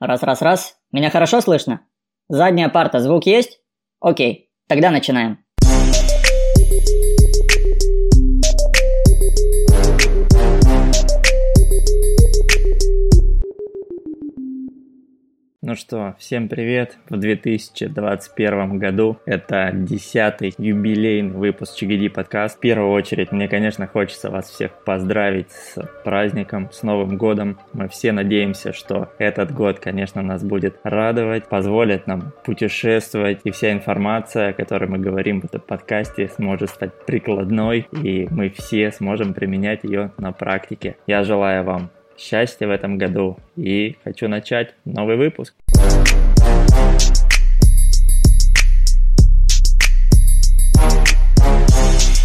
[0.00, 0.78] Раз-раз-раз.
[0.92, 1.86] Меня хорошо слышно?
[2.28, 3.60] Задняя парта, звук есть?
[4.00, 5.44] Окей, тогда начинаем.
[15.68, 16.96] Ну что, всем привет!
[17.10, 22.56] В 2021 году это десятый юбилейный выпуск ЧГД подкаст.
[22.56, 27.58] В первую очередь мне, конечно, хочется вас всех поздравить с праздником, с Новым годом.
[27.74, 33.70] Мы все надеемся, что этот год, конечно, нас будет радовать, позволит нам путешествовать, и вся
[33.70, 39.34] информация, о которой мы говорим в этом подкасте, сможет стать прикладной, и мы все сможем
[39.34, 40.96] применять ее на практике.
[41.06, 45.54] Я желаю вам счастья в этом году и хочу начать новый выпуск.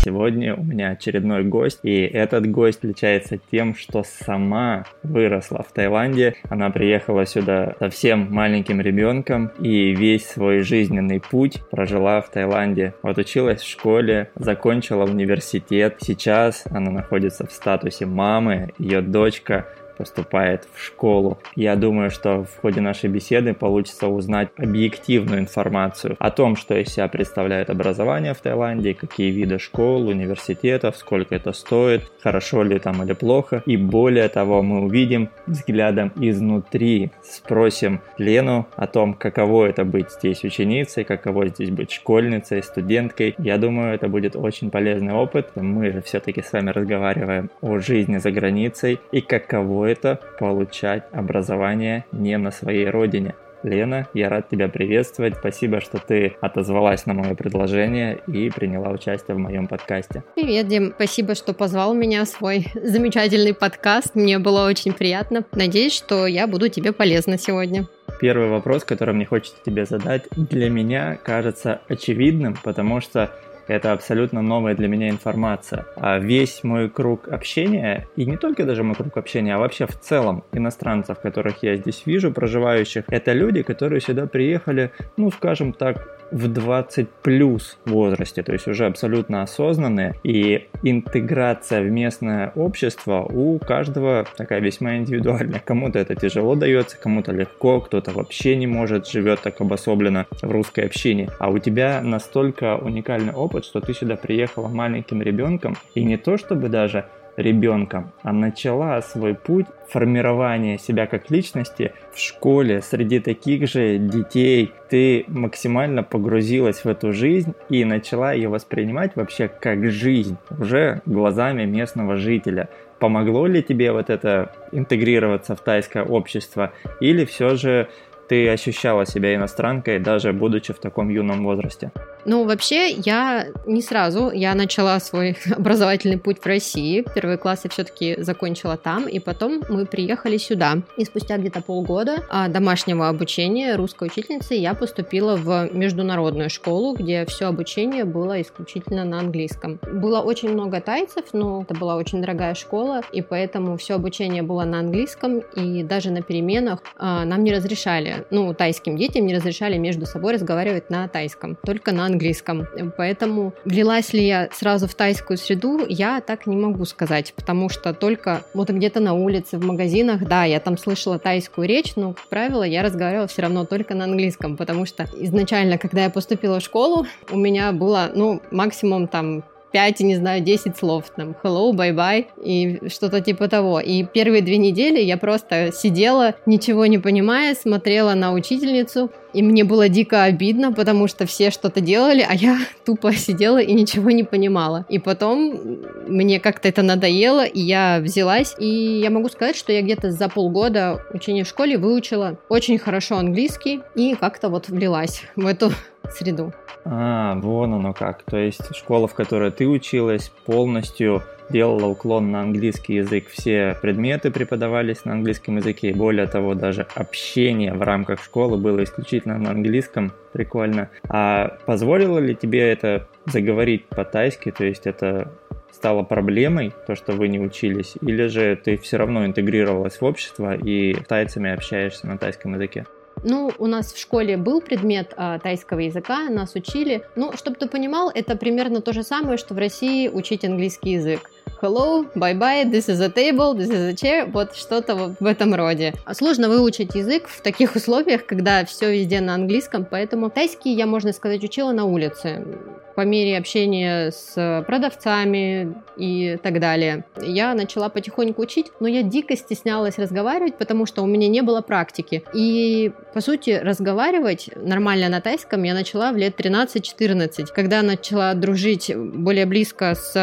[0.06, 6.36] Сегодня у меня очередной гость, и этот гость отличается тем, что сама выросла в Таиланде.
[6.50, 12.94] Она приехала сюда совсем маленьким ребенком и весь свой жизненный путь прожила в Таиланде.
[13.02, 15.96] Вот училась в школе, закончила университет.
[16.02, 21.40] Сейчас она находится в статусе мамы, ее дочка поступает в школу.
[21.55, 26.90] Я думаю, что в ходе нашей беседы получится узнать объективную информацию о том, что из
[26.90, 33.04] себя представляет образование в Таиланде, какие виды школ, университетов, сколько это стоит, хорошо ли там
[33.04, 33.63] или плохо.
[33.66, 40.44] И более того, мы увидим взглядом изнутри, спросим Лену о том, каково это быть здесь
[40.44, 43.35] ученицей, каково здесь быть школьницей, студенткой.
[43.38, 45.52] Я думаю, это будет очень полезный опыт.
[45.55, 52.05] Мы же все-таки с вами разговариваем о жизни за границей и каково это получать образование
[52.12, 53.35] не на своей родине.
[53.63, 55.35] Лена, я рад тебя приветствовать.
[55.37, 60.23] Спасибо, что ты отозвалась на мое предложение и приняла участие в моем подкасте.
[60.35, 60.93] Привет, Дим.
[60.95, 64.16] Спасибо, что позвал меня в свой замечательный подкаст.
[64.16, 65.45] Мне было очень приятно.
[65.53, 67.88] Надеюсь, что я буду тебе полезна сегодня.
[68.19, 73.31] Первый вопрос, который мне хочется тебе задать, для меня кажется очевидным, потому что
[73.68, 75.85] это абсолютно новая для меня информация.
[75.96, 80.00] А весь мой круг общения, и не только даже мой круг общения, а вообще в
[80.00, 86.07] целом иностранцев, которых я здесь вижу, проживающих, это люди, которые сюда приехали, ну, скажем так,
[86.33, 93.59] в 20 плюс возрасте, то есть уже абсолютно осознанные, и интеграция в местное общество у
[93.59, 95.61] каждого такая весьма индивидуальная.
[95.63, 100.85] Кому-то это тяжело дается, кому-то легко, кто-то вообще не может, живет так обособленно в русской
[100.85, 101.29] общине.
[101.39, 106.38] А у тебя настолько уникальный опыт, что ты сюда приехала маленьким ребенком, и не то
[106.38, 107.05] чтобы даже
[107.38, 114.71] ребенком, а начала свой путь формирования себя как личности в школе среди таких же детей.
[114.89, 121.66] Ты максимально погрузилась в эту жизнь и начала ее воспринимать вообще как жизнь, уже глазами
[121.66, 122.69] местного жителя.
[122.99, 127.89] Помогло ли тебе вот это интегрироваться в тайское общество или все же
[128.28, 131.91] ты ощущала себя иностранкой, даже будучи в таком юном возрасте?
[132.25, 134.31] Ну, вообще, я не сразу.
[134.31, 137.06] Я начала свой образовательный путь в России.
[137.13, 140.78] Первый класс я все-таки закончила там, и потом мы приехали сюда.
[140.97, 147.25] И спустя где-то полгода а, домашнего обучения русской учительницы я поступила в международную школу, где
[147.25, 149.79] все обучение было исключительно на английском.
[149.91, 154.63] Было очень много тайцев, но это была очень дорогая школа, и поэтому все обучение было
[154.63, 159.78] на английском, и даже на переменах а, нам не разрешали, ну, тайским детям не разрешали
[159.78, 162.68] между собой разговаривать на тайском, только на английском.
[162.97, 167.94] Поэтому влилась ли я сразу в тайскую среду, я так не могу сказать, потому что
[167.94, 172.28] только вот где-то на улице, в магазинах, да, я там слышала тайскую речь, но, как
[172.28, 176.63] правило, я разговаривала все равно только на английском, потому что изначально, когда я поступила в
[176.63, 182.28] школу, у меня было, ну, максимум там 5, не знаю, 10 слов, там, hello, bye-bye
[182.44, 183.79] и что-то типа того.
[183.79, 189.63] И первые две недели я просто сидела, ничего не понимая, смотрела на учительницу, и мне
[189.63, 194.23] было дико обидно, потому что все что-то делали, а я тупо сидела и ничего не
[194.23, 194.85] понимала.
[194.89, 195.59] И потом
[196.07, 198.55] мне как-то это надоело, и я взялась.
[198.59, 203.17] И я могу сказать, что я где-то за полгода учения в школе выучила очень хорошо
[203.17, 205.72] английский и как-то вот влилась в эту
[206.16, 206.53] среду.
[206.85, 208.24] А, вон оно как.
[208.24, 213.28] То есть школа, в которой ты училась, полностью делала уклон на английский язык.
[213.30, 215.94] Все предметы преподавались на английском языке.
[215.94, 220.12] Более того, даже общение в рамках школы было исключительно на английском.
[220.32, 220.90] Прикольно.
[221.09, 224.52] А позволило ли тебе это заговорить по-тайски?
[224.52, 225.32] То есть это
[225.72, 227.96] стало проблемой, то, что вы не учились?
[228.02, 232.85] Или же ты все равно интегрировалась в общество и тайцами общаешься на тайском языке?
[233.23, 237.03] Ну, у нас в школе был предмет а, тайского языка, нас учили.
[237.16, 241.29] Ну, чтобы ты понимал, это примерно то же самое, что в России учить английский язык.
[241.64, 245.55] hello, bye-bye, this is a table, this is a chair, вот что-то вот в этом
[245.55, 245.93] роде.
[246.11, 251.14] Сложно выучить язык в таких условиях, когда все везде на английском, поэтому тайский я, можно
[251.14, 252.46] сказать, учила на улице
[252.95, 257.06] по мере общения с продавцами и так далее.
[257.22, 261.62] Я начала потихоньку учить, но я дико стеснялась разговаривать, потому что у меня не было
[261.62, 262.24] практики.
[262.34, 268.92] И, по сути, разговаривать нормально на тайском я начала в лет 13-14, когда начала дружить
[268.96, 270.13] более близко с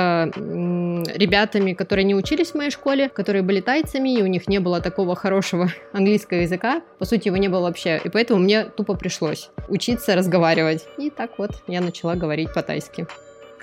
[1.14, 4.80] ребятами, которые не учились в моей школе, которые были тайцами, и у них не было
[4.80, 6.82] такого хорошего английского языка.
[6.98, 8.00] По сути, его не было вообще.
[8.04, 10.86] И поэтому мне тупо пришлось учиться разговаривать.
[10.98, 13.06] И так вот я начала говорить по-тайски.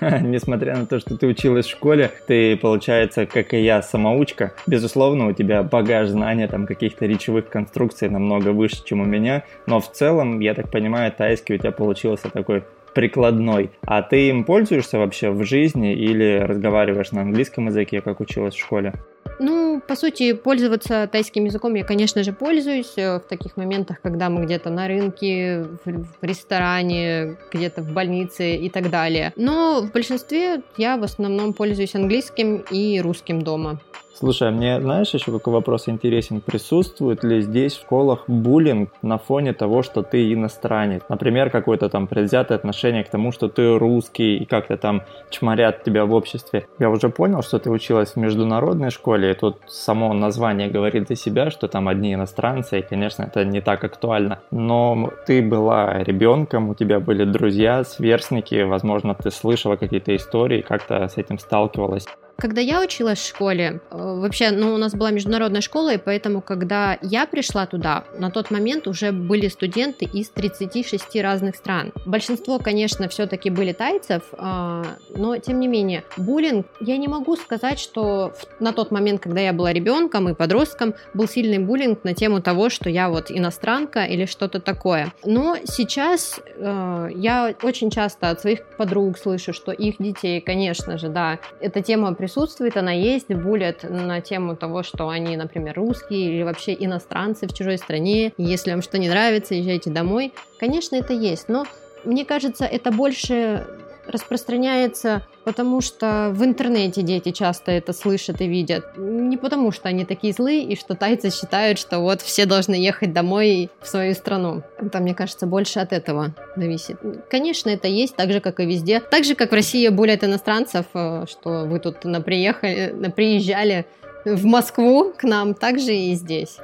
[0.00, 4.52] Несмотря на то, что ты училась в школе, ты, получается, как и я, самоучка.
[4.66, 9.44] Безусловно, у тебя багаж знания там каких-то речевых конструкций намного выше, чем у меня.
[9.66, 12.62] Но в целом, я так понимаю, тайский у тебя получился такой
[12.98, 13.70] прикладной.
[13.86, 18.58] А ты им пользуешься вообще в жизни или разговариваешь на английском языке, как училась в
[18.58, 18.92] школе?
[19.38, 24.30] Ну, по сути, пользоваться тайским языком я, конечно же, пользуюсь э, в таких моментах, когда
[24.30, 29.32] мы где-то на рынке, в ресторане, где-то в больнице и так далее.
[29.36, 33.78] Но в большинстве я в основном пользуюсь английским и русским дома.
[34.18, 36.40] Слушай, а мне, знаешь, еще какой вопрос интересен?
[36.40, 41.02] Присутствует ли здесь в школах буллинг на фоне того, что ты иностранец?
[41.08, 46.04] Например, какое-то там предвзятое отношение к тому, что ты русский и как-то там чморят тебя
[46.04, 46.66] в обществе.
[46.80, 51.14] Я уже понял, что ты училась в международной школе, и тут само название говорит за
[51.14, 54.40] себя, что там одни иностранцы, и, конечно, это не так актуально.
[54.50, 61.06] Но ты была ребенком, у тебя были друзья, сверстники, возможно, ты слышала какие-то истории, как-то
[61.06, 62.06] с этим сталкивалась.
[62.40, 66.40] Когда я училась в школе, э, вообще, ну, у нас была международная школа, и поэтому,
[66.40, 71.92] когда я пришла туда, на тот момент уже были студенты из 36 разных стран.
[72.06, 74.84] Большинство, конечно, все-таки были тайцев, а,
[75.16, 79.52] но, тем не менее, буллинг, я не могу сказать, что на тот момент, когда я
[79.52, 84.26] была ребенком и подростком, был сильный буллинг на тему того, что я вот иностранка или
[84.26, 85.12] что-то такое.
[85.24, 91.08] Но сейчас э, я очень часто от своих подруг слышу, что их детей, конечно же,
[91.08, 92.27] да, эта тема присутствует,
[92.76, 97.78] она есть, булят на тему того, что они, например, русские или вообще иностранцы в чужой
[97.78, 100.32] стране, если вам что не нравится, езжайте домой.
[100.58, 101.64] Конечно, это есть, но
[102.04, 103.66] мне кажется, это больше
[104.08, 108.96] распространяется, потому что в интернете дети часто это слышат и видят.
[108.96, 113.12] Не потому что они такие злые, и что тайцы считают, что вот все должны ехать
[113.12, 114.62] домой в свою страну.
[114.78, 116.98] Это, мне кажется, больше от этого зависит.
[117.30, 119.00] Конечно, это есть, так же, как и везде.
[119.00, 123.86] Так же, как в России более иностранцев, э, что вы тут на приехали, на приезжали
[124.24, 126.58] в Москву к нам, так же и здесь.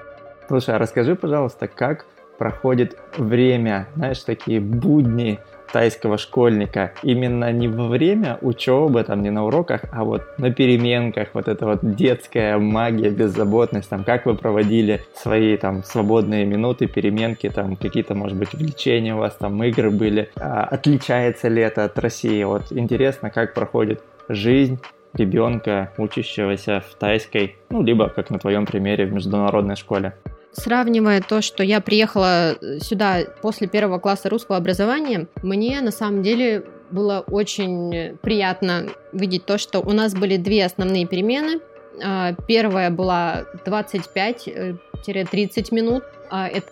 [0.48, 2.06] Слушай, а расскажи, пожалуйста, как
[2.38, 5.38] проходит время, знаешь, такие будни
[5.72, 6.92] тайского школьника.
[7.02, 11.66] Именно не во время учебы, там, не на уроках, а вот на переменках, вот эта
[11.66, 18.14] вот детская магия, беззаботность, там, как вы проводили свои там свободные минуты, переменки, там, какие-то,
[18.14, 22.42] может быть, увлечения у вас, там, игры были, а, отличается ли это от России?
[22.44, 24.80] Вот интересно, как проходит жизнь
[25.14, 30.14] ребенка, учащегося в тайской, ну, либо, как на твоем примере, в международной школе
[30.54, 36.22] сравнивая то, что я приехала э, сюда после первого класса русского образования, мне на самом
[36.22, 41.60] деле было очень приятно видеть то, что у нас были две основные перемены.
[42.02, 46.04] А, первая была 25-30 э, минут,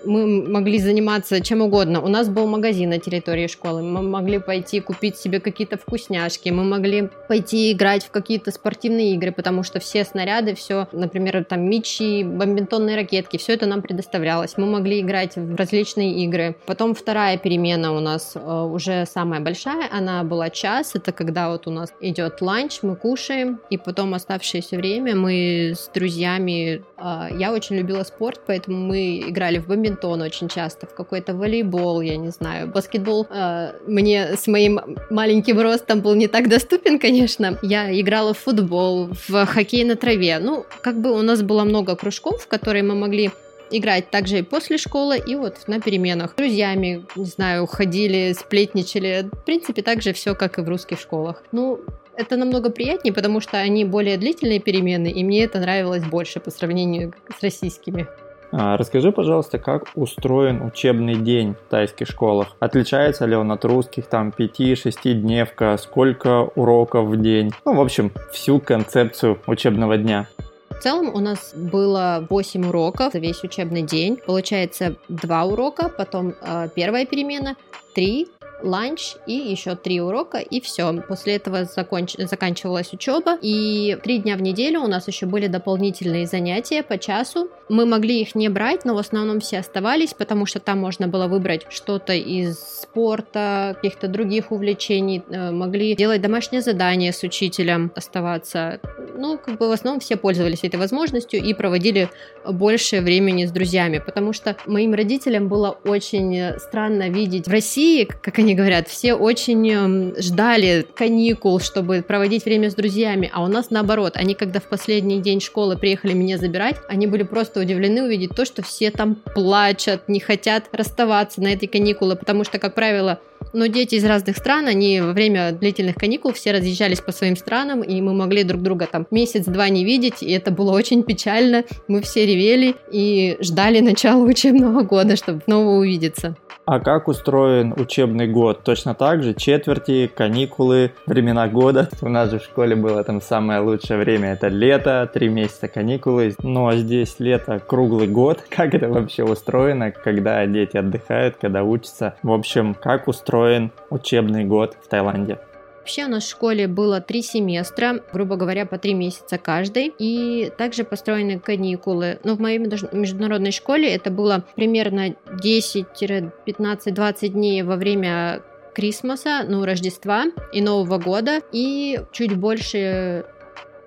[0.05, 2.01] мы могли заниматься чем угодно.
[2.01, 6.65] У нас был магазин на территории школы, мы могли пойти купить себе какие-то вкусняшки, мы
[6.65, 12.25] могли пойти играть в какие-то спортивные игры, потому что все снаряды, все, например, там мечи,
[12.25, 14.57] бомбинтонные ракетки, все это нам предоставлялось.
[14.57, 16.57] Мы могли играть в различные игры.
[16.67, 21.67] Потом вторая перемена у нас э, уже самая большая, она была час, это когда вот
[21.67, 27.53] у нас идет ланч, мы кушаем, и потом оставшееся время мы с друзьями, э, я
[27.53, 32.17] очень любила спорт, поэтому мы играли играли в бадминтон очень часто, в какой-то волейбол, я
[32.17, 32.69] не знаю.
[32.69, 34.81] Баскетбол э, мне с моим
[35.11, 37.59] маленьким ростом был не так доступен, конечно.
[37.63, 40.39] Я играла в футбол, в хоккей на траве.
[40.39, 43.31] Ну, как бы у нас было много кружков, в которые мы могли
[43.71, 46.33] играть также и после школы, и вот на переменах.
[46.33, 49.29] С друзьями, не знаю, ходили, сплетничали.
[49.33, 51.43] В принципе, так же все, как и в русских школах.
[51.53, 51.81] Ну,
[52.17, 56.51] это намного приятнее, потому что они более длительные перемены, и мне это нравилось больше по
[56.51, 58.07] сравнению с российскими.
[58.53, 62.49] А, расскажи, пожалуйста, как устроен учебный день в тайских школах?
[62.61, 67.53] Отличается ли он от русских, там, 5-6 дневка, сколько уроков в день?
[67.65, 70.29] Ну, в общем, всю концепцию учебного дня.
[70.69, 74.19] В целом у нас было 8 уроков за весь учебный день.
[74.19, 77.57] Получается 2 урока, потом э, первая перемена,
[77.95, 78.27] 3,
[78.63, 80.93] ланч и еще три урока, и все.
[81.09, 82.15] После этого законч...
[82.19, 87.49] заканчивалась учеба, и три дня в неделю у нас еще были дополнительные занятия по часу.
[87.73, 91.27] Мы могли их не брать, но в основном все оставались, потому что там можно было
[91.27, 98.79] выбрать что-то из спорта, каких-то других увлечений, э, могли делать домашнее задание с учителем, оставаться.
[99.17, 102.11] Ну, как бы в основном все пользовались этой возможностью и проводили
[102.47, 108.39] больше времени с друзьями, потому что моим родителям было очень странно видеть в России, как
[108.39, 113.71] они говорят, все очень эм, ждали каникул, чтобы проводить время с друзьями, а у нас
[113.71, 118.35] наоборот, они когда в последний день школы приехали меня забирать, они были просто удивлены увидеть
[118.35, 123.21] то, что все там плачут, не хотят расставаться на этой каникулы, потому что, как правило,
[123.53, 127.83] но дети из разных стран, они во время длительных каникул все разъезжались по своим странам,
[127.83, 131.65] и мы могли друг друга там месяц-два не видеть, и это было очень печально.
[131.89, 136.37] Мы все ревели и ждали начала учебного года, чтобы снова увидеться.
[136.65, 138.63] А как устроен учебный год?
[138.63, 139.35] Точно так же?
[139.35, 141.89] Четверти, каникулы, времена года?
[142.03, 144.33] У нас же в школе было там самое лучшее время.
[144.33, 146.37] Это лето, три месяца каникулы.
[146.43, 148.45] Ну а здесь лето круглый год.
[148.49, 149.91] Как это вообще устроено?
[149.91, 152.15] Когда дети отдыхают, когда учатся?
[152.23, 155.39] В общем, как устроен учебный год в Таиланде?
[155.79, 160.53] Вообще у нас в школе было три семестра, грубо говоря, по три месяца каждый, и
[160.57, 162.21] также построены каникулы.
[162.25, 168.43] Но в моей международной школе это было примерно 10-15-20 дней во время
[168.75, 173.25] Крисмаса, ну, Рождества и Нового года, и чуть больше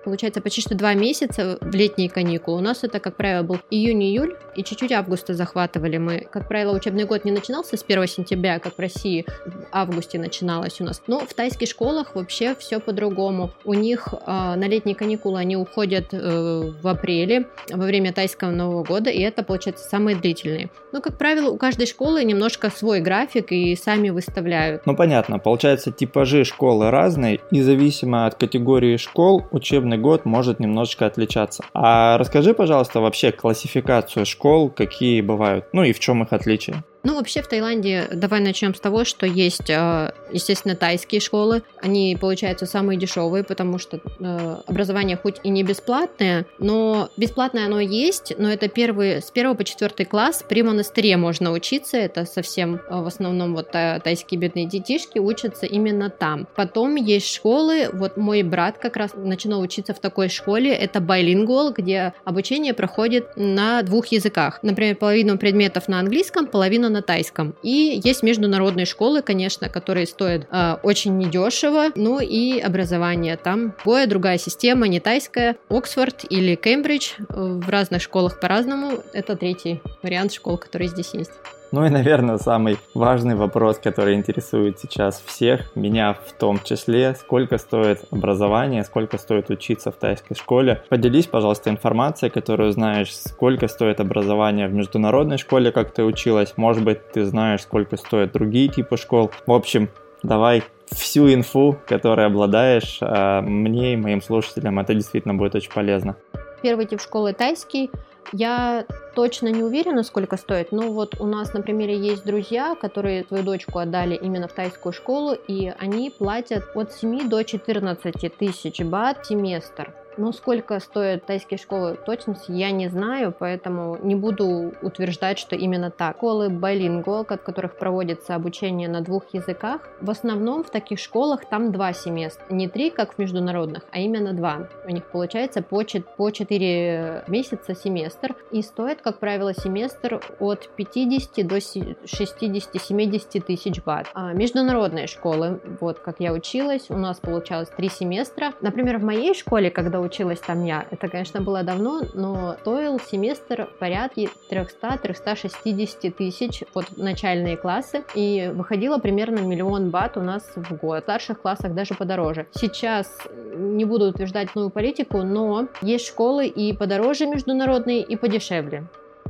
[0.06, 2.58] получается, почти что два месяца в летние каникулы.
[2.58, 6.26] У нас это, как правило, был июнь-июль, и чуть-чуть августа захватывали мы.
[6.30, 10.80] Как правило, учебный год не начинался с 1 сентября, как в России в августе начиналось
[10.80, 11.02] у нас.
[11.08, 13.50] Но в тайских школах вообще все по-другому.
[13.64, 18.84] У них э, на летние каникулы они уходят э, в апреле, во время тайского Нового
[18.84, 20.70] года, и это, получается, самые длительные.
[20.92, 24.86] Но, как правило, у каждой школы немножко свой график, и сами выставляют.
[24.86, 25.40] Ну, понятно.
[25.40, 31.64] Получается, типажи школы разные, и зависимо от категории школ, учебный учебный год может немножечко отличаться.
[31.74, 36.84] А расскажи, пожалуйста, вообще классификацию школ, какие бывают, ну и в чем их отличие?
[37.06, 41.62] Ну, вообще в Таиланде, давай начнем с того, что есть, э, естественно, тайские школы.
[41.80, 47.78] Они, получаются, самые дешевые, потому что э, образование хоть и не бесплатное, но бесплатное оно
[47.78, 51.96] есть, но это первый, с первого по четвертый класс при монастыре можно учиться.
[51.96, 56.48] Это совсем э, в основном вот тайские бедные детишки учатся именно там.
[56.56, 61.72] Потом есть школы, вот мой брат как раз начинал учиться в такой школе, это байлингвал,
[61.72, 64.58] где обучение проходит на двух языках.
[64.62, 67.54] Например, половину предметов на английском, половину на тайском.
[67.62, 73.36] И есть международные школы, конечно, которые стоят э, очень недешево, ну и образование.
[73.36, 75.56] Там боя другая система, не тайская.
[75.68, 79.02] Оксфорд или Кембридж э, в разных школах по-разному.
[79.12, 81.32] Это третий вариант школ, который здесь есть.
[81.72, 87.58] Ну и, наверное, самый важный вопрос, который интересует сейчас всех, меня в том числе, сколько
[87.58, 90.82] стоит образование, сколько стоит учиться в тайской школе.
[90.88, 96.84] Поделись, пожалуйста, информацией, которую знаешь, сколько стоит образование в международной школе, как ты училась, может
[96.84, 99.32] быть, ты знаешь, сколько стоят другие типы школ.
[99.46, 99.88] В общем,
[100.22, 106.16] давай всю инфу, которой обладаешь, а, мне и моим слушателям это действительно будет очень полезно.
[106.62, 107.90] Первый тип школы тайский
[108.32, 113.24] я точно не уверена, сколько стоит, но вот у нас, на примере, есть друзья, которые
[113.24, 118.80] свою дочку отдали именно в тайскую школу, и они платят от 7 до 14 тысяч
[118.82, 119.92] бат в семестр.
[120.16, 125.90] Но сколько стоят тайские школы точности, я не знаю, поэтому не буду утверждать, что именно
[125.90, 126.16] так.
[126.16, 131.72] Школы билингвал, в которых проводится обучение на двух языках, в основном в таких школах там
[131.72, 132.44] два семестра.
[132.50, 134.68] Не три, как в международных, а именно два.
[134.86, 135.82] У них получается по,
[136.16, 138.34] по 4 месяца семестр.
[138.50, 144.06] И стоит, как правило, семестр от 50 до 60-70 тысяч бат.
[144.14, 148.52] А международные школы, вот как я училась, у нас получалось три семестра.
[148.60, 150.86] Например, в моей школе, когда училась там я.
[150.90, 158.04] Это, конечно, было давно, но стоил семестр в порядке 300-360 тысяч под начальные классы.
[158.14, 161.00] И выходило примерно миллион бат у нас в год.
[161.00, 162.46] В старших классах даже подороже.
[162.52, 163.06] Сейчас
[163.54, 168.84] не буду утверждать новую политику, но есть школы и подороже международные, и подешевле.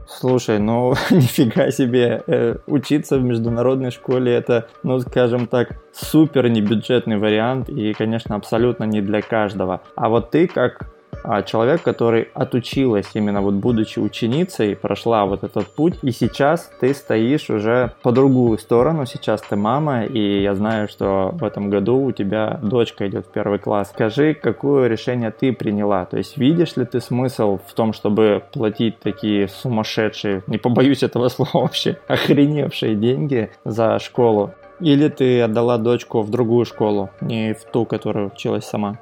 [0.09, 7.19] Слушай, ну нифига себе, э, учиться в международной школе это, ну скажем так, супер небюджетный
[7.19, 9.83] вариант и, конечно, абсолютно не для каждого.
[9.97, 15.67] А вот ты как а человек, который отучилась именно вот будучи ученицей, прошла вот этот
[15.69, 20.89] путь, и сейчас ты стоишь уже по другую сторону, сейчас ты мама, и я знаю,
[20.89, 23.91] что в этом году у тебя дочка идет в первый класс.
[23.91, 26.05] Скажи, какое решение ты приняла?
[26.05, 31.29] То есть видишь ли ты смысл в том, чтобы платить такие сумасшедшие, не побоюсь этого
[31.37, 34.53] слова вообще, охреневшие деньги за школу?
[34.81, 38.99] Или ты отдала дочку в другую школу, не в ту, которую училась сама?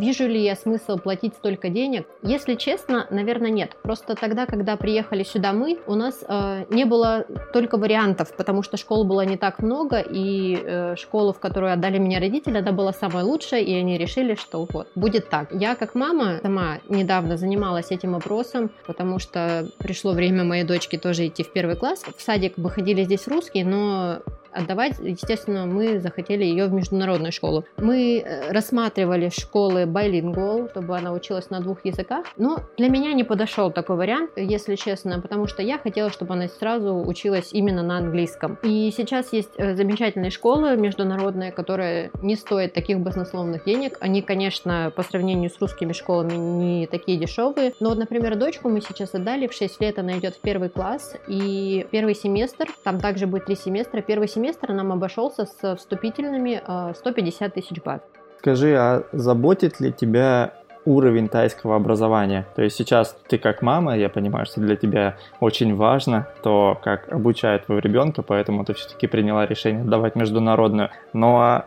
[0.00, 2.06] Вижу ли я смысл платить столько денег?
[2.22, 3.76] Если честно, наверное, нет.
[3.82, 8.78] Просто тогда, когда приехали сюда мы, у нас э, не было только вариантов, потому что
[8.78, 12.94] школ было не так много, и э, школу, в которую отдали меня родители, она была
[12.94, 15.48] самая лучшая, и они решили, что вот, будет так.
[15.52, 21.26] Я как мама сама недавно занималась этим вопросом, потому что пришло время моей дочке тоже
[21.26, 22.04] идти в первый класс.
[22.16, 24.20] В садик выходили здесь русские, но
[24.52, 27.64] отдавать, естественно, мы захотели ее в международную школу.
[27.76, 33.24] Мы э, рассматривали школы bilingual, чтобы она училась на двух языках, но для меня не
[33.24, 37.98] подошел такой вариант, если честно, потому что я хотела, чтобы она сразу училась именно на
[37.98, 38.58] английском.
[38.62, 43.98] И сейчас есть э, замечательные школы международные, которые не стоят таких баснословных денег.
[44.00, 48.80] Они, конечно, по сравнению с русскими школами не такие дешевые, но вот, например, дочку мы
[48.80, 53.26] сейчас отдали, в 6 лет она идет в первый класс, и первый семестр, там также
[53.26, 56.62] будет три семестра, первый семестр семестр нам обошелся с вступительными
[56.94, 58.02] 150 э, тысяч бат.
[58.38, 60.54] Скажи, а заботит ли тебя
[60.86, 62.46] уровень тайского образования.
[62.56, 67.12] То есть сейчас ты как мама, я понимаю, что для тебя очень важно то, как
[67.12, 70.88] обучают твоего ребенка, поэтому ты все-таки приняла решение давать международную.
[71.12, 71.66] Но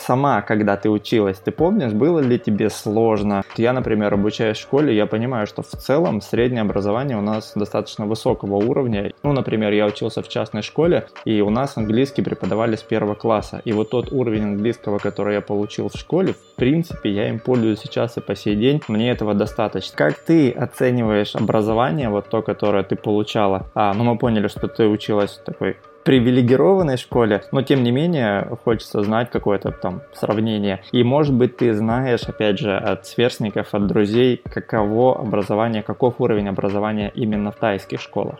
[0.00, 3.42] сама, когда ты училась, ты помнишь, было ли тебе сложно?
[3.56, 8.06] Я, например, обучаюсь в школе, я понимаю, что в целом среднее образование у нас достаточно
[8.06, 9.12] высокого уровня.
[9.22, 13.60] Ну, например, я учился в частной школе, и у нас английский преподавали с первого класса.
[13.64, 17.80] И вот тот уровень английского, который я получил в школе, в принципе, я им пользуюсь
[17.80, 18.82] сейчас и по сей день.
[18.88, 19.96] Мне этого достаточно.
[19.96, 23.66] Как ты оцениваешь образование, вот то, которое ты получала?
[23.74, 28.46] А, ну мы поняли, что ты училась в такой привилегированной школе, но тем не менее
[28.64, 30.82] хочется знать какое-то там сравнение.
[30.92, 36.48] И может быть ты знаешь, опять же, от сверстников, от друзей, каково образование, каков уровень
[36.48, 38.38] образования именно в тайских школах.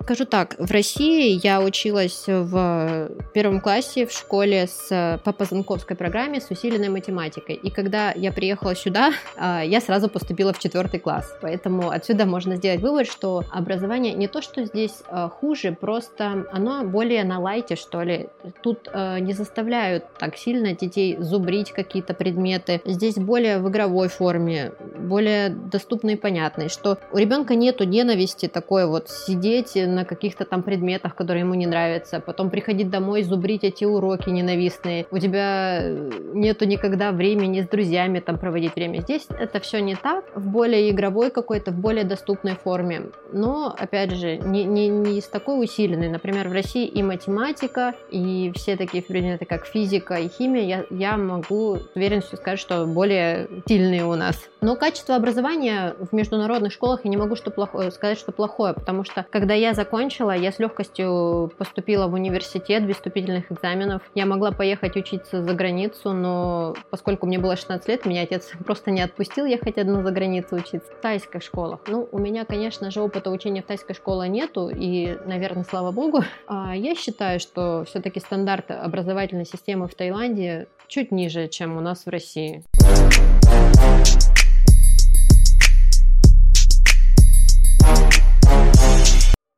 [0.00, 6.40] Скажу так, в России я училась в первом классе в школе с, по Позанковской программе
[6.40, 7.56] с усиленной математикой.
[7.56, 11.36] И когда я приехала сюда, а, я сразу поступила в четвертый класс.
[11.42, 16.84] Поэтому отсюда можно сделать вывод, что образование не то, что здесь а, хуже, просто оно
[16.84, 18.28] более на лайте, что ли.
[18.62, 22.80] Тут не заставляют так сильно детей зубрить какие-то предметы.
[22.84, 28.86] Здесь более в игровой форме, более доступно и понятно, что у ребенка нету ненависти такой
[28.86, 33.84] вот сидеть на каких-то там предметах, которые ему не нравятся, потом приходить домой, зубрить эти
[33.84, 35.06] уроки ненавистные.
[35.10, 39.00] У тебя э, нету никогда времени с друзьями там проводить время.
[39.00, 43.10] Здесь это все не так, в более игровой какой-то, в более доступной форме.
[43.32, 46.08] Но, опять же, не, не, не с такой усиленной.
[46.08, 51.16] Например, в России и математика, и все такие предметы, как физика и химия, я, я
[51.16, 54.48] могу с уверенностью сказать, что более сильные у нас.
[54.60, 59.04] Но качество образования в международных школах я не могу что плохое, сказать, что плохое, потому
[59.04, 64.02] что когда я закончила, я с легкостью поступила в университет без вступительных экзаменов.
[64.16, 68.90] Я могла поехать учиться за границу, но поскольку мне было 16 лет, меня отец просто
[68.90, 70.92] не отпустил ехать одну за границу учиться.
[70.92, 71.78] В тайских школах.
[71.86, 76.24] Ну, у меня, конечно же, опыта учения в тайской школе нету, и, наверное, слава богу.
[76.48, 82.04] А я считаю, что все-таки стандарт образовательной системы в Таиланде чуть ниже, чем у нас
[82.04, 82.64] в России.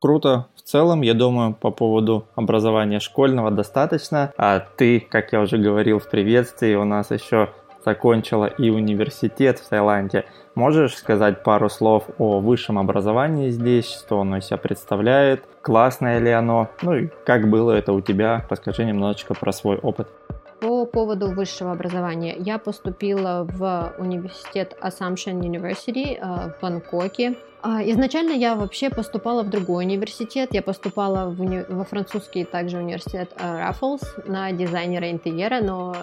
[0.00, 0.46] Круто.
[0.56, 4.32] В целом, я думаю, по поводу образования школьного достаточно.
[4.38, 7.50] А ты, как я уже говорил в приветствии, у нас еще
[7.84, 10.24] закончила и университет в Таиланде.
[10.54, 16.30] Можешь сказать пару слов о высшем образовании здесь, что оно из себя представляет, классное ли
[16.30, 20.08] оно, ну и как было это у тебя, расскажи немножечко про свой опыт.
[20.60, 22.36] По поводу высшего образования.
[22.38, 27.36] Я поступила в университет Assumption University э, в Бангкоке.
[27.62, 30.50] А, изначально я вообще поступала в другой университет.
[30.52, 31.64] Я поступала в уни...
[31.68, 33.72] во французский также университет э,
[34.26, 35.96] на дизайнера интерьера, но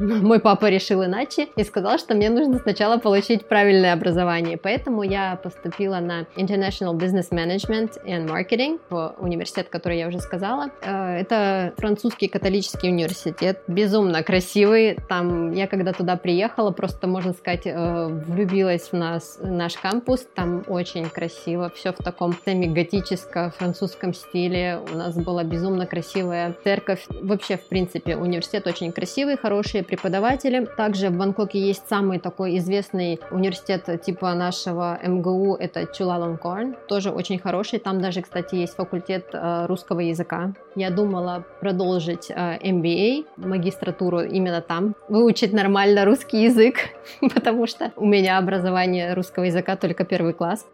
[0.22, 4.56] мой папа решил иначе и сказал, что мне нужно сначала получить правильное образование.
[4.56, 10.70] Поэтому я поступила на International Business Management and Marketing в университет, который я уже сказала.
[10.82, 14.98] Э, это французский католический университет, безумно красивый.
[15.08, 20.26] Там я когда туда приехала, просто, можно сказать, э, влюбилась в нас, наш кампус.
[20.34, 24.80] Там очень красиво, все в таком семи-готическо-французском стиле.
[24.92, 27.04] У нас была безумно красивая церковь.
[27.08, 30.66] Вообще, в принципе, университет очень красивый, хороший, преподаватели.
[30.76, 37.38] Также в Бангкоке есть самый такой известный университет типа нашего МГУ, это Чулалонкорн, тоже очень
[37.38, 37.78] хороший.
[37.80, 40.52] Там даже, кстати, есть факультет э, русского языка.
[40.76, 46.76] Я думала продолжить MBA, э, магистратуру именно там, выучить нормально русский язык,
[47.34, 50.66] потому что у меня образование русского языка только первый класс.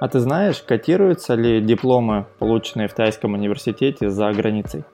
[0.00, 4.84] А ты знаешь, котируются ли дипломы, полученные в Тайском университете, за границей?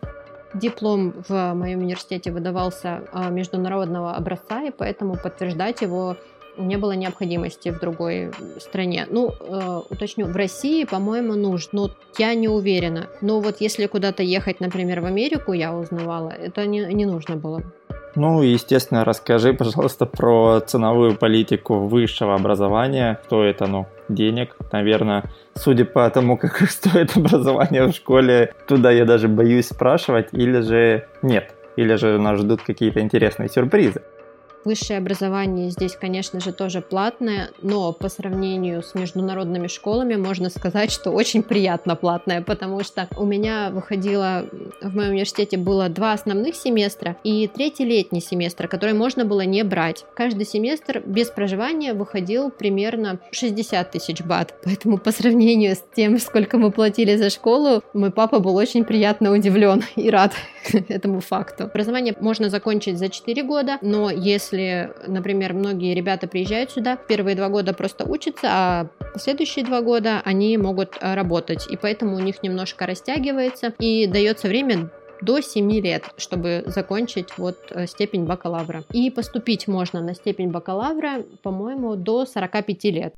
[0.55, 6.17] Диплом в моем университете выдавался а, международного образца, и поэтому подтверждать его
[6.57, 9.07] не было необходимости в другой стране.
[9.11, 13.09] Ну, э, уточню, в России, по-моему, нужно, но я не уверена.
[13.21, 17.63] Но вот если куда-то ехать, например, в Америку, я узнавала, это не, не нужно было.
[18.17, 23.19] Ну, естественно, расскажи, пожалуйста, про ценовую политику высшего образования.
[23.25, 25.25] Стоит оно денег, наверное,
[25.55, 31.07] судя по тому, как стоит образование в школе, туда я даже боюсь спрашивать, или же
[31.23, 34.03] нет, или же нас ждут какие-то интересные сюрпризы.
[34.65, 40.91] Высшее образование здесь, конечно же, тоже платное, но по сравнению с международными школами можно сказать,
[40.91, 44.47] что очень приятно платное, потому что у меня выходило,
[44.81, 49.63] в моем университете было два основных семестра и третий летний семестр, который можно было не
[49.65, 50.07] брать.
[50.15, 56.57] Каждый семестр без проживания выходил примерно 60 тысяч бат, поэтому по сравнению с тем, сколько
[56.57, 60.33] мы платили за школу, мой папа был очень приятно удивлен и рад
[60.89, 61.65] этому факту.
[61.65, 67.37] Образование можно закончить за 4 года, но если если, например, многие ребята приезжают сюда, первые
[67.37, 68.87] два года просто учатся, а
[69.17, 74.49] следующие два года они могут э, работать, и поэтому у них немножко растягивается и дается
[74.49, 74.91] время
[75.21, 78.85] до 7 лет, чтобы закончить вот э, степень бакалавра.
[78.93, 83.15] И поступить можно на степень бакалавра, по-моему, до 45 лет.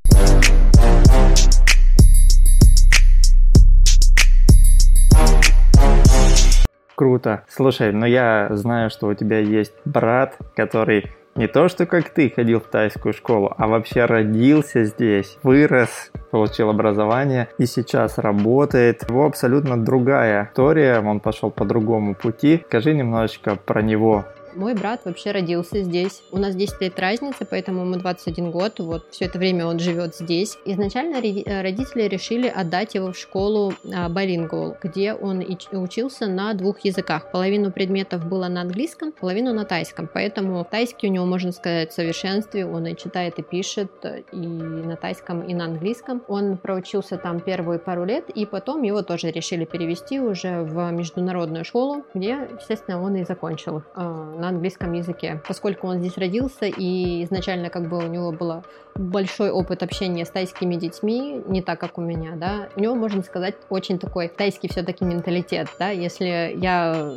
[6.95, 7.45] Круто.
[7.47, 12.31] Слушай, но я знаю, что у тебя есть брат, который не то, что как ты
[12.31, 19.09] ходил в тайскую школу, а вообще родился здесь, вырос, получил образование и сейчас работает.
[19.09, 22.63] Его абсолютно другая история, он пошел по другому пути.
[22.67, 24.25] Скажи немножечко про него.
[24.57, 26.23] Мой брат вообще родился здесь.
[26.33, 28.79] У нас 10 лет разницы, поэтому ему 21 год.
[28.79, 30.57] Вот все это время он живет здесь.
[30.65, 37.31] Изначально э, родители решили отдать его в школу Bilingual, где он учился на двух языках.
[37.31, 40.09] Половину предметов было на английском, половину на тайском.
[40.13, 42.65] Поэтому тайский у него, можно сказать, в совершенстве.
[42.65, 43.91] Он и читает, и пишет
[44.33, 46.23] и на тайском, и на английском.
[46.29, 51.67] Он проучился там первые пару лет, и потом его тоже решили перевести уже в международную
[51.67, 57.25] школу, где, естественно, он и закончил а, на английском языке, поскольку он здесь родился и
[57.25, 58.63] изначально как бы у него был
[58.95, 63.23] большой опыт общения с тайскими детьми, не так, как у меня, да, у него, можно
[63.23, 67.15] сказать, очень такой тайский все-таки менталитет, да, если я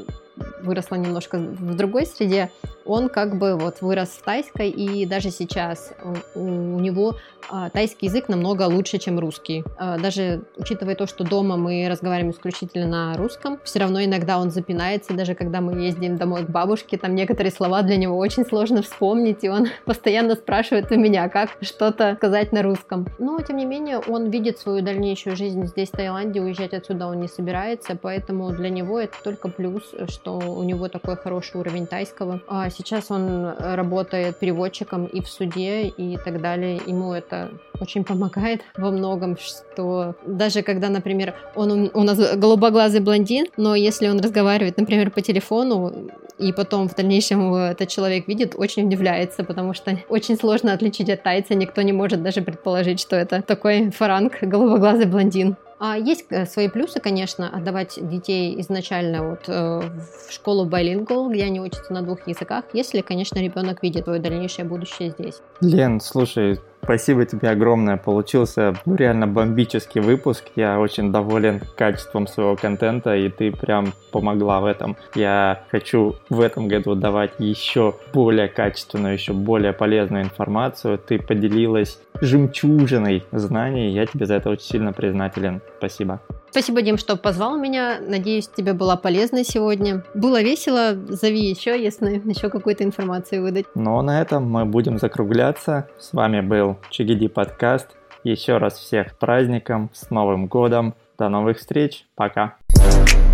[0.61, 2.51] выросла немножко в другой среде,
[2.85, 5.93] он как бы вот вырос в тайской, и даже сейчас
[6.33, 7.15] у, у него
[7.49, 9.63] а, тайский язык намного лучше, чем русский.
[9.77, 14.49] А, даже учитывая то, что дома мы разговариваем исключительно на русском, все равно иногда он
[14.49, 18.81] запинается, даже когда мы ездим домой к бабушке, там некоторые слова для него очень сложно
[18.81, 23.07] вспомнить, и он постоянно спрашивает у меня, как что-то сказать на русском.
[23.19, 27.19] Но, тем не менее, он видит свою дальнейшую жизнь здесь, в Таиланде, уезжать отсюда он
[27.19, 32.41] не собирается, поэтому для него это только плюс, что у него такой хороший уровень тайского.
[32.47, 36.79] А сейчас он работает переводчиком и в суде, и так далее.
[36.85, 43.47] Ему это очень помогает во многом, что даже когда, например, он у нас голубоглазый блондин,
[43.57, 48.87] но если он разговаривает, например, по телефону, и потом в дальнейшем этот человек видит, очень
[48.87, 53.41] удивляется, потому что очень сложно отличить от тайца, никто не может даже предположить, что это
[53.41, 55.57] такой фаранг, голубоглазый блондин.
[55.79, 59.81] А есть э, свои плюсы, конечно, отдавать детей изначально вот э,
[60.27, 64.65] в школу Bilingual, где они учатся на двух языках, если, конечно, ребенок видит свое дальнейшее
[64.65, 65.41] будущее здесь.
[65.61, 67.97] Лен, слушай, Спасибо тебе огромное.
[67.97, 70.45] Получился ну, реально бомбический выпуск.
[70.55, 74.97] Я очень доволен качеством своего контента, и ты прям помогла в этом.
[75.13, 80.97] Я хочу в этом году давать еще более качественную, еще более полезную информацию.
[80.97, 83.91] Ты поделилась жемчужиной знаний.
[83.91, 85.61] Я тебе за это очень сильно признателен.
[85.77, 86.21] Спасибо.
[86.51, 87.99] Спасибо, Дим, что позвал меня.
[87.99, 90.03] Надеюсь, тебе было полезно сегодня.
[90.13, 90.93] Было весело.
[90.93, 93.65] Зови еще, если еще какую-то информацию выдать.
[93.75, 95.87] Ну, на этом мы будем закругляться.
[95.99, 97.89] С вами был Чигиди подкаст.
[98.23, 100.95] Еще раз всех праздником, с Новым годом.
[101.17, 102.05] До новых встреч.
[102.15, 102.55] Пока.
[102.79, 103.28] thank you